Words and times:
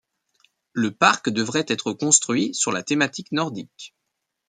Le 0.73 0.89
park 0.89 1.29
devrait 1.29 1.63
être 1.67 1.93
construit 1.93 2.55
sur 2.55 2.71
la 2.71 2.81
thématique 2.81 3.31
nordique. 3.31 3.93